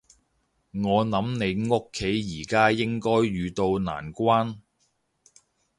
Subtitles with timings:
[0.71, 2.07] 我諗你屋企
[2.41, 4.57] 而家應該遇到難關